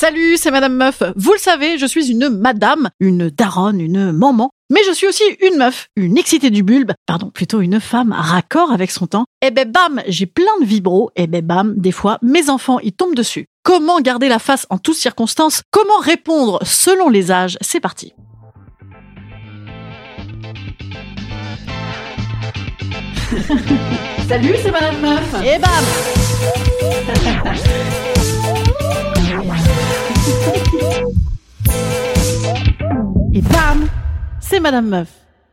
Salut, 0.00 0.38
c'est 0.38 0.50
Madame 0.50 0.76
Meuf. 0.76 1.02
Vous 1.14 1.34
le 1.34 1.38
savez, 1.38 1.76
je 1.76 1.84
suis 1.84 2.10
une 2.10 2.30
madame, 2.30 2.88
une 3.00 3.28
daronne, 3.28 3.82
une 3.82 4.12
maman. 4.12 4.48
Mais 4.72 4.80
je 4.88 4.92
suis 4.92 5.06
aussi 5.06 5.24
une 5.42 5.58
meuf, 5.58 5.88
une 5.94 6.16
excitée 6.16 6.48
du 6.48 6.62
bulbe, 6.62 6.92
pardon, 7.04 7.28
plutôt 7.28 7.60
une 7.60 7.80
femme 7.80 8.16
raccord 8.16 8.72
avec 8.72 8.90
son 8.90 9.06
temps. 9.06 9.26
Et 9.44 9.50
ben 9.50 9.70
bam, 9.70 10.00
j'ai 10.06 10.24
plein 10.24 10.58
de 10.62 10.64
vibros, 10.64 11.10
et 11.16 11.26
ben 11.26 11.44
bam, 11.44 11.74
des 11.76 11.92
fois, 11.92 12.16
mes 12.22 12.48
enfants 12.48 12.78
y 12.78 12.94
tombent 12.94 13.14
dessus. 13.14 13.44
Comment 13.62 14.00
garder 14.00 14.30
la 14.30 14.38
face 14.38 14.66
en 14.70 14.78
toutes 14.78 14.96
circonstances? 14.96 15.60
Comment 15.70 15.98
répondre 15.98 16.60
selon 16.64 17.10
les 17.10 17.30
âges? 17.30 17.58
C'est 17.60 17.80
parti. 17.80 18.14
Salut, 24.28 24.54
c'est 24.62 24.70
Madame 24.70 24.98
Meuf. 25.02 25.34
Et 25.44 25.58
bam 25.58 25.84
Et 33.32 33.42
bam 33.42 33.88
C'est 34.40 34.60
Madame 34.60 34.88
Meuf. 34.88 35.08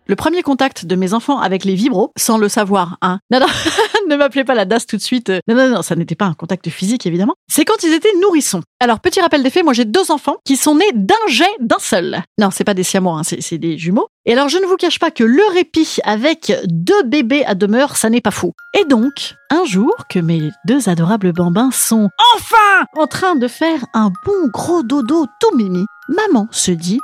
Le 0.08 0.16
premier 0.16 0.42
contact 0.42 0.86
de 0.86 0.96
mes 0.96 1.14
enfants 1.14 1.40
avec 1.40 1.66
les 1.66 1.76
vibros, 1.76 2.14
sans 2.16 2.38
le 2.38 2.48
savoir, 2.48 2.98
hein. 3.02 3.20
Non, 3.30 3.40
ne 4.08 4.16
m'appelez 4.16 4.44
pas 4.44 4.56
la 4.56 4.66
DAS 4.66 4.86
tout 4.88 4.98
de 4.98 5.02
suite. 5.02 5.32
Non, 5.48 5.56
non, 5.56 5.70
non, 5.70 5.82
ça 5.82 5.96
n'était 5.96 6.16
pas 6.16 6.26
un 6.26 6.34
contact 6.34 6.70
physique, 6.70 7.06
évidemment. 7.06 7.36
C'est 7.48 7.66
quand 7.66 7.84
ils 7.84 7.94
étaient 7.94 8.14
nourrissons. 8.22 8.62
Alors, 8.80 9.00
petit 9.00 9.20
rappel 9.20 9.44
des 9.44 9.50
faits, 9.50 9.64
moi 9.64 9.74
j'ai 9.74 9.86
deux 9.86 10.12
enfants 10.12 10.38
qui 10.46 10.56
sont 10.58 10.76
nés 10.76 10.92
d'un 10.94 11.16
jet 11.28 11.46
d'un 11.60 11.80
seul. 11.80 12.22
Non, 12.40 12.50
c'est 12.52 12.64
pas 12.64 12.74
des 12.74 12.84
siamois, 12.84 13.20
hein, 13.20 13.24
c'est 13.24 13.58
des 13.58 13.78
jumeaux. 13.78 14.08
Et 14.26 14.34
alors, 14.34 14.50
je 14.50 14.58
ne 14.58 14.66
vous 14.66 14.76
cache 14.76 15.00
pas 15.00 15.12
que 15.12 15.24
le 15.24 15.44
répit 15.54 15.98
avec 16.04 16.52
deux 16.66 17.04
bébés 17.04 17.46
à 17.46 17.56
demeure, 17.56 17.96
ça 17.96 18.10
n'est 18.10 18.22
pas 18.22 18.32
fou. 18.32 18.54
Et 18.78 18.86
donc, 18.86 19.36
un 19.50 19.64
jour 19.66 19.96
que 20.10 20.20
mes 20.20 20.52
deux 20.66 20.90
adorables 20.90 21.32
bambins 21.32 21.72
sont 21.72 22.10
enfin 22.36 22.86
en 22.98 23.08
train 23.08 23.36
de 23.36 23.48
faire 23.48 23.86
un 23.94 24.12
bon 24.26 24.50
gros 24.54 24.84
dodo 24.84 25.26
tout 25.40 25.56
mimi, 25.56 25.86
maman 26.10 26.48
se 26.52 26.72
dit 26.72 27.00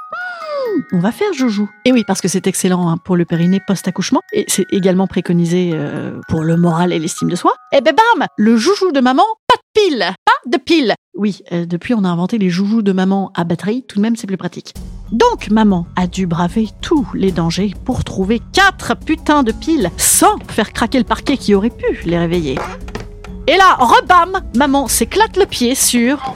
on 0.92 1.00
va 1.00 1.12
faire 1.12 1.34
joujou. 1.34 1.70
Et 1.86 1.92
oui, 1.92 2.04
parce 2.06 2.22
que 2.22 2.28
c'est 2.28 2.48
excellent 2.48 2.90
hein, 2.90 2.98
pour 2.98 3.16
le 3.16 3.26
périnée 3.26 3.60
post-accouchement, 3.66 4.22
et 4.34 4.46
c'est 4.48 4.66
également 4.72 5.08
préconisé 5.08 5.72
euh, 5.74 6.20
pour 6.28 6.44
le 6.44 6.58
moral 6.58 6.94
et 6.94 7.00
l'estime 7.00 7.30
de 7.30 7.36
soi. 7.36 7.54
Et 7.72 7.82
ben 7.82 7.94
bam, 7.96 8.28
le 8.38 8.58
joujou 8.58 8.92
de 8.92 9.00
maman, 9.00 9.24
pas 9.48 9.56
de 9.56 9.82
pile, 9.82 10.06
pas 10.26 10.50
de 10.50 10.58
pile. 10.58 10.94
Oui, 11.16 11.44
euh, 11.52 11.66
depuis 11.66 11.94
on 11.94 12.04
a 12.04 12.10
inventé 12.10 12.38
les 12.38 12.50
joujous 12.50 12.82
de 12.82 12.92
maman 12.92 13.32
à 13.36 13.44
batterie, 13.44 13.84
tout 13.88 13.98
de 13.98 14.02
même 14.02 14.16
c'est 14.16 14.28
plus 14.28 14.38
pratique. 14.38 14.74
Donc 15.12 15.52
maman 15.52 15.86
a 15.96 16.08
dû 16.08 16.26
braver 16.26 16.70
tous 16.82 17.08
les 17.14 17.32
dangers 17.32 17.74
pour 17.86 18.04
trouver 18.04 18.42
quatre 18.52 18.96
putains 18.96 19.44
de 19.44 19.52
piles 19.52 19.92
sans 19.98 20.38
faire 20.48 20.74
craquer 20.74 20.98
le 20.98 21.04
parquet 21.04 21.38
qui 21.38 21.54
aurait 21.54 21.70
pu 21.70 22.00
les 22.06 22.18
réveiller. 22.18 22.58
Et 23.46 23.58
là, 23.58 23.76
rebam, 23.76 24.42
maman 24.56 24.88
s'éclate 24.88 25.38
le 25.38 25.46
pied 25.46 25.76
sur 25.76 26.34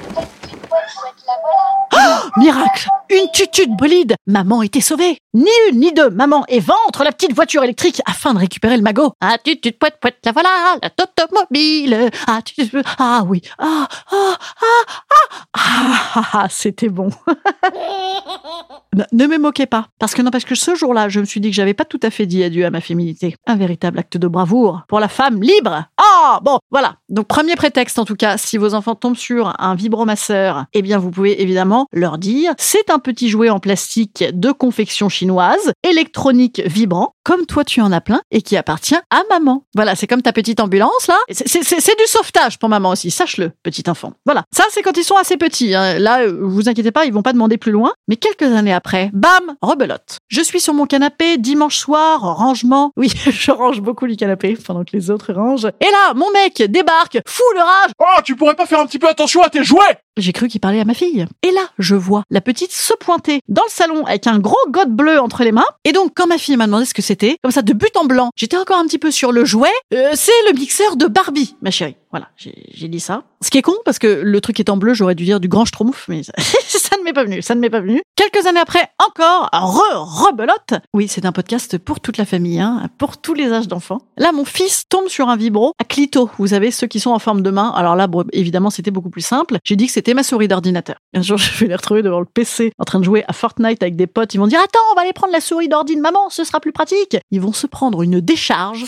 Oh, 1.94 2.30
miracle 2.38 2.90
Une 3.10 3.32
tutude 3.32 3.76
bolide. 3.78 4.16
Maman 4.26 4.62
était 4.64 4.82
sauvée. 4.82 5.18
Ni 5.34 5.50
une 5.72 5.80
ni 5.80 5.92
deux, 5.94 6.10
maman 6.10 6.46
et 6.48 6.60
ventre 6.60 7.04
la 7.04 7.12
petite 7.12 7.34
voiture 7.34 7.64
électrique 7.64 8.02
afin 8.06 8.34
de 8.34 8.40
récupérer 8.40 8.76
le 8.76 8.84
magot. 8.84 9.14
Ah, 9.22 9.38
tutude, 9.44 9.78
poète, 9.78 9.98
poète, 10.02 10.18
la 10.26 10.32
voilà, 10.32 10.78
la 10.82 10.90
automobile. 11.02 12.10
Ah, 12.28 12.42
tu 12.42 12.70
Ah 12.98 13.24
oui. 13.28 13.42
Ah, 13.58 13.88
ah, 14.12 14.38
ah, 14.62 14.86
ah 15.10 15.46
Ah, 15.54 16.12
ah, 16.16 16.30
ah, 16.34 16.48
c'était 16.50 16.90
bon 16.90 17.10
Ne- 19.12 19.28
me 19.28 19.38
moquez 19.38 19.66
pas, 19.66 19.88
parce 20.00 20.14
que 20.16 20.22
n'empêche 20.22 20.46
que 20.46 20.56
ce 20.56 20.74
jour-là, 20.74 21.10
je 21.10 21.20
me 21.20 21.26
suis 21.26 21.40
dit 21.42 21.50
que 21.50 21.56
j'avais 21.56 21.74
pas 21.74 21.86
tout 21.86 22.00
à 22.02 22.10
fait 22.10 22.26
dit 22.26 22.44
adieu 22.44 22.66
à 22.66 22.70
ma 22.72 22.82
féminité. 22.82 23.36
Un 23.46 23.56
véritable 23.56 24.00
acte 24.00 24.18
de 24.18 24.28
bravoure 24.28 24.84
pour 24.88 25.00
la 25.00 25.08
femme 25.08 25.42
libre. 25.42 25.86
Ah 25.98 26.40
bon, 26.44 26.60
voilà. 26.72 26.96
Donc 27.10 27.28
premier 27.28 27.56
prétexte 27.56 28.00
en 28.00 28.06
tout 28.06 28.16
cas, 28.16 28.38
si 28.38 28.58
vos 28.58 28.74
enfants 28.74 28.96
tombent 28.96 29.18
sur 29.18 29.54
un 29.60 29.76
vibromasseur, 29.76 30.66
eh 30.74 30.82
bien 30.82 30.98
vous 30.98 31.12
pouvez 31.12 31.42
évidemment 31.42 31.88
leur 31.92 32.18
dire 32.18 32.54
c'est 32.58 32.90
un 32.90 33.00
petit 33.00 33.30
jouet 33.30 33.50
en 33.50 33.60
plastique 33.60 34.24
de 34.34 34.52
confection 34.52 35.10
chinoise, 35.10 35.72
électronique 35.88 36.62
vibrant, 36.66 37.14
comme 37.28 37.46
toi 37.46 37.66
tu 37.66 37.82
en 37.82 37.92
as 37.92 38.00
plein 38.00 38.22
et 38.32 38.42
qui 38.42 38.56
appartient 38.56 38.96
à 38.96 39.22
maman. 39.30 39.64
Voilà, 39.76 39.96
c'est 39.98 40.08
comme 40.08 40.22
ta 40.22 40.32
petite 40.32 40.62
ambulance 40.62 41.08
là. 41.10 41.18
C'est- 41.30 41.58
du 41.98 42.06
sauvetage 42.06 42.58
pour 42.58 42.70
maman 42.70 42.92
aussi, 42.92 43.12
sache-le, 43.12 43.52
petit 43.64 43.84
enfant. 43.90 44.14
Voilà, 44.26 44.44
ça 44.56 44.64
c'est 44.70 44.82
quand 44.82 44.96
ils 44.96 45.04
sont 45.04 45.16
assez 45.18 45.36
petits. 45.36 45.76
hein. 45.76 46.00
Là, 46.00 46.22
euh, 46.22 46.38
vous 46.42 46.70
inquiétez 46.70 46.92
pas, 46.92 47.06
ils 47.06 47.12
vont 47.14 47.22
pas 47.24 47.34
demander 47.34 47.58
plus 47.58 47.72
loin. 47.74 47.92
Mais 48.08 48.16
quelques 48.16 48.44
années 48.44 48.74
après, 48.74 49.10
bam, 49.14 49.56
rebelote. 49.62 50.18
Je 50.30 50.42
suis 50.42 50.62
sur 50.62 50.74
mon 50.74 50.86
canapé 50.86 51.38
dimanche 51.38 51.78
soir, 51.78 52.22
rangement. 52.38 52.92
Oui, 52.96 53.12
je 53.30 53.52
range 53.52 53.82
beaucoup 53.82 54.06
le 54.06 54.16
canapé 54.16 54.56
pendant 54.66 54.86
que 54.86 54.92
les 54.94 55.10
autres 55.12 55.34
rangent. 55.34 55.66
Et 55.82 55.92
là, 55.92 56.14
mon 56.16 56.32
mec 56.32 56.62
débarque, 56.72 57.20
fou 57.28 57.44
de 57.56 57.60
rage. 57.60 57.92
Oh, 58.00 58.22
tu 58.24 58.36
pourrais 58.38 58.56
pas 58.56 58.66
faire 58.66 58.80
un 58.80 58.86
petit 58.86 59.00
peu 59.00 59.10
attention 59.10 59.42
à 59.42 59.50
tes 59.50 59.64
jouets 59.66 59.98
J'ai 60.18 60.32
cru 60.34 60.48
qu'il 60.48 60.62
parlait 60.62 60.80
à 60.80 60.86
ma 60.86 60.94
fille. 60.94 61.26
Et 61.44 61.52
là, 61.52 61.62
je 61.80 61.96
vois 61.96 62.24
la 62.30 62.42
petite 62.42 62.72
se 62.72 62.94
pointer 62.94 63.42
dans 63.50 63.64
le 63.64 63.72
salon 63.72 64.06
avec 64.06 64.28
un 64.28 64.40
gros 64.40 64.56
god 64.70 64.90
bleu 64.90 65.20
entre 65.20 65.44
les 65.44 65.52
mains. 65.52 65.66
Et 65.84 65.92
donc, 65.92 66.12
quand 66.16 66.28
ma 66.28 66.38
fille 66.38 66.56
m'a 66.58 66.66
demandé 66.68 66.86
ce 66.86 66.94
que 66.94 67.02
c'était, 67.02 67.17
comme 67.44 67.52
ça, 67.52 67.62
de 67.62 67.74
but 67.74 67.96
en 67.98 68.06
blanc, 68.06 68.30
j'étais 68.36 68.58
encore 68.58 68.78
un 68.78 68.86
petit 68.86 69.00
peu 69.00 69.12
sur 69.12 69.32
le 69.32 69.46
jouet. 69.46 69.70
Euh, 69.94 70.12
c'est 70.14 70.32
le 70.50 70.58
mixeur 70.58 70.96
de 70.96 71.08
Barbie, 71.08 71.56
ma 71.62 71.72
chérie. 71.72 71.96
Voilà, 72.12 72.30
j'ai 72.38 72.88
dit 72.88 73.02
ça. 73.02 73.24
Ce 73.42 73.52
qui 73.52 73.58
est 73.58 73.62
con, 73.62 73.76
parce 73.84 74.00
que 74.00 74.08
le 74.08 74.42
truc 74.42 74.60
est 74.60 74.70
en 74.70 74.78
bleu, 74.78 74.94
j'aurais 74.94 75.14
dû 75.14 75.26
dire 75.26 75.40
du 75.40 75.50
grand 75.50 75.66
schtroumpf, 75.66 76.08
mais 76.08 76.24
ça, 76.24 76.32
ça 76.68 76.98
ne 76.98 77.04
m'est 77.04 77.14
pas 77.14 77.26
venu, 77.26 77.42
ça 77.42 77.54
ne 77.54 77.60
m'est 77.60 77.70
pas 77.70 77.82
venu. 77.82 78.02
Quelques 78.16 78.48
années 78.48 78.60
après, 78.60 78.90
encore, 79.06 79.50
re, 79.52 80.26
rebelote. 80.26 80.82
Oui, 80.94 81.08
c'est 81.08 81.26
un 81.26 81.32
podcast 81.32 81.78
pour 81.78 82.00
toute 82.00 82.18
la 82.18 82.26
famille, 82.26 82.60
hein, 82.60 82.90
pour 82.98 83.18
tous 83.18 83.34
les 83.34 83.52
âges 83.52 83.68
d'enfants. 83.68 84.00
Là, 84.18 84.32
mon 84.32 84.46
fils 84.46 84.86
tombe 84.90 85.08
sur 85.08 85.30
un 85.30 85.36
vibro 85.36 85.74
à 85.80 85.84
clito. 85.84 86.30
Vous 86.40 86.48
savez, 86.48 86.72
ceux 86.72 86.88
qui 86.88 87.00
sont 87.00 87.12
en 87.12 87.20
forme 87.20 87.42
de 87.42 87.52
main. 87.52 87.72
Alors 87.76 87.96
là, 87.96 88.08
évidemment, 88.32 88.70
c'était 88.70 88.92
beaucoup 88.92 89.10
plus 89.10 89.22
simple. 89.22 89.58
J'ai 89.64 89.76
dit 89.76 89.88
que 89.88 89.94
c'était 89.94 90.14
ma 90.14 90.24
souris 90.24 90.48
d'ordinateur. 90.48 90.96
Un 91.14 91.22
jour, 91.22 91.38
je 91.38 91.60
vais 91.60 91.68
les 91.68 91.76
retrouver 91.76 92.02
devant 92.02 92.20
le 92.20 92.26
PC, 92.26 92.72
en 92.80 92.86
train 92.86 93.00
de 93.00 93.06
jouer 93.06 93.24
à 93.28 93.34
Fortnite 93.34 93.84
avec 93.84 93.96
des 93.96 94.08
potes. 94.08 94.34
Ils 94.34 94.40
vont 94.40 94.48
dire, 94.48 94.60
attends, 94.60 94.80
on 94.92 94.96
va 94.96 95.02
aller 95.02 95.14
prendre 95.14 95.34
la 95.34 95.42
souris 95.42 95.68
d'ordi 95.68 95.96
maman, 95.98 96.30
ce 96.30 96.44
sera 96.44 96.60
plus 96.60 96.72
pratique. 96.72 97.07
Ils 97.32 97.42
vont 97.42 97.54
se 97.54 97.68
prendre 97.68 98.02
une 98.02 98.20
décharge. 98.22 98.86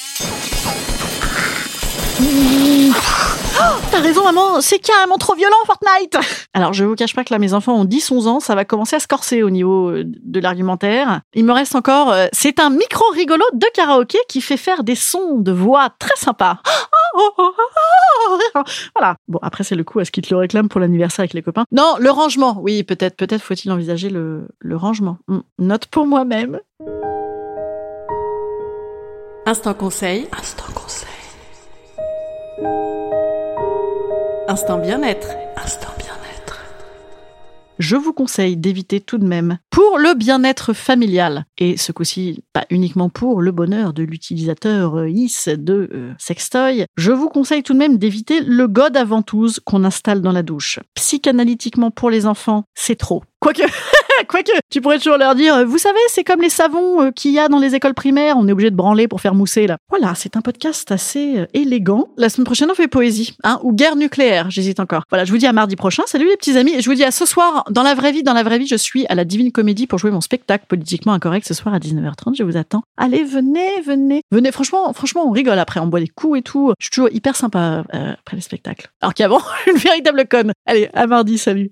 Oh, 2.22 3.75
T'as 3.91 4.00
raison, 4.02 4.24
maman, 4.24 4.62
c'est 4.62 4.80
carrément 4.80 5.18
trop 5.18 5.36
violent, 5.36 5.56
Fortnite 5.66 6.18
Alors, 6.54 6.74
je 6.74 6.86
vous 6.86 6.95
cache 6.95 7.13
pas 7.16 7.24
que 7.24 7.33
là, 7.33 7.39
mes 7.39 7.54
enfants 7.54 7.74
ont 7.75 7.86
10-11 7.86 8.27
ans, 8.27 8.39
ça 8.39 8.56
va 8.56 8.63
commencer 8.66 8.95
à 8.95 9.00
se 9.00 9.07
corser 9.07 9.44
au 9.44 9.50
niveau 9.50 9.89
euh, 9.89 10.04
de 10.06 10.39
l'argumentaire. 10.39 11.21
Il 11.33 11.44
me 11.45 11.51
reste 11.54 11.75
encore... 11.75 12.12
euh, 12.12 12.27
c'est 12.31 12.60
un 12.60 12.69
micro 12.69 13.04
rigolo 13.13 13.44
de 13.54 13.66
karaoké 13.74 14.18
qui 14.30 14.42
fait 14.42 14.57
faire 14.57 14.83
des 14.83 14.95
sons 14.95 15.39
de 15.39 15.51
voix 15.51 15.89
très 16.00 16.15
sympas. 16.15 16.60
Voilà. 18.95 19.15
Bon, 19.27 19.39
après, 19.42 19.63
c'est 19.63 19.75
le 19.75 19.83
coup, 19.83 20.00
est-ce 20.00 20.12
qu'ils 20.12 20.24
te 20.24 20.33
le 20.33 20.38
réclament 20.39 20.69
pour 20.69 20.80
l'anniversaire 20.80 21.22
avec 21.24 21.33
les 21.33 21.42
copains 21.42 21.65
Non, 21.72 21.95
le 22.00 22.12
rangement. 22.12 22.60
Oui, 22.62 22.83
peut-être, 22.83 23.15
peut-être 23.15 23.42
faut-il 23.42 23.72
envisager 23.72 24.10
le, 24.10 24.48
le 24.60 24.75
rangement. 24.75 25.18
Hmm, 25.27 25.39
Note 25.57 25.88
pour 25.88 26.06
moi-même. 26.06 26.60
Instant 29.50 29.74
conseil. 29.74 30.28
Instant 30.31 30.72
conseil. 30.75 31.10
Instant 34.48 34.78
bien-être. 34.78 35.30
Instant 35.57 35.90
bien-être. 35.98 36.60
je 37.80 37.96
vous 37.96 38.13
conseille 38.13 38.57
d'éviter 38.57 39.01
tout 39.01 39.18
de 39.18 39.25
même, 39.25 39.57
pour 39.72 39.98
le 39.98 40.13
bien-être 40.13 40.74
familial, 40.74 41.46
et 41.57 41.78
ce 41.78 41.92
coup-ci 41.92 42.44
pas 42.54 42.68
uniquement 42.69 43.10
pour 43.10 43.42
le 43.42 43.51
bonheur 43.51 43.94
de 43.94 44.04
l'utilisateur 44.04 45.00
euh, 45.00 45.10
IS 45.10 45.48
de 45.48 45.90
euh, 45.94 46.13
sextoy, 46.19 46.86
je 46.96 47.12
vous 47.12 47.30
conseille 47.30 47.63
tout 47.63 47.74
de 47.74 47.80
même 47.80 47.98
d'éviter 47.98 48.42
le 48.42 48.68
god 48.68 48.96
à 48.98 49.04
ventouse 49.04 49.60
qu'on 49.66 49.84
installe 49.84 50.22
dans 50.22 50.31
la 50.31 50.44
douche. 50.44 50.80
Psychanalytiquement 50.94 51.90
pour 51.90 52.12
les 52.12 52.28
enfants, 52.28 52.66
c'est 52.75 52.98
trop. 52.98 53.24
Quoique, 53.40 53.63
quoique, 54.27 54.51
tu 54.69 54.81
pourrais 54.81 54.98
toujours 54.98 55.18
leur 55.18 55.36
dire, 55.36 55.66
vous 55.66 55.77
savez, 55.77 56.00
c'est 56.10 56.24
comme 56.24 56.42
les 56.42 56.50
savons 56.50 57.01
euh, 57.01 57.12
qu'il 57.12 57.31
y 57.31 57.39
a 57.39 57.48
dans 57.48 57.60
les 57.60 57.75
écoles 57.75 57.94
primaires, 57.94 58.36
on 58.38 58.48
est 58.48 58.51
obligé 58.51 58.71
de 58.71 58.75
branler 58.75 59.07
pour 59.07 59.21
faire 59.21 59.36
mousser 59.36 59.68
là. 59.68 59.77
Voilà, 59.89 60.13
c'est 60.16 60.38
un 60.38 60.42
podcast 60.42 60.92
assez 60.92 61.39
euh, 61.39 61.45
élégant. 61.54 62.10
La 62.18 62.30
semaine 62.30 62.45
prochaine, 62.45 62.69
on 62.71 62.75
fait 62.75 62.88
poésie, 62.88 63.36
hein, 63.44 63.60
ou 63.63 63.74
guerre 63.74 63.95
nucléaire, 63.95 64.50
j'hésite 64.50 64.80
encore. 64.80 65.04
Voilà, 65.10 65.25
je 65.25 65.31
vous 65.31 65.38
dis 65.38 65.48
à 65.48 65.54
mardi 65.54 65.75
prochain. 65.75 66.04
Salut 66.06 66.27
les 66.27 66.38
petits 66.38 66.57
amis, 66.57 66.74
et 66.74 66.81
je 66.81 66.89
vous 66.89 66.95
dis 66.95 67.04
à 67.04 67.12
ce 67.12 67.25
soir, 67.25 67.63
dans 67.69 67.83
la 67.83 67.95
vraie 67.95 68.12
vie, 68.12 68.24
dans 68.24 68.33
la 68.33 68.44
vraie 68.44 68.60
vie, 68.60 68.68
je 68.68 68.75
suis 68.75 69.06
à 69.07 69.16
la 69.16 69.25
Divine 69.25 69.51
Comédie 69.51 69.88
pour 69.88 70.00
jouer 70.00 70.12
mon 70.12 70.22
spectacle 70.22 70.65
politiquement 70.68 71.13
incorrect 71.13 71.48
ce 71.48 71.54
soir 71.54 71.74
à 71.74 71.80
19h30. 71.80 72.36
Je 72.38 72.44
vous 72.44 72.57
attends. 72.57 72.83
Allez, 72.98 73.24
venez, 73.24 73.81
venez, 73.81 74.22
venez. 74.31 74.51
Franchement, 74.51 74.92
franchement, 74.94 75.27
on 75.27 75.31
rigole 75.31 75.60
après, 75.60 75.80
on 75.80 75.88
boit 75.88 76.00
des 76.00 76.07
coups 76.07 76.39
et 76.39 76.42
tout. 76.42 76.74
Je 76.80 76.86
suis 76.86 76.92
toujours 76.92 77.10
hyper 77.12 77.36
sympa 77.36 77.83
euh, 77.94 78.13
après 78.13 78.36
les 78.36 78.42
spectacles. 78.42 78.89
Alors 79.01 79.13
qu'avant, 79.13 79.42
une 79.68 79.77
véritable 79.77 80.27
conne. 80.27 80.51
Allez, 80.65 80.89
à 80.94 81.07
mardi, 81.07 81.38
salut. 81.38 81.72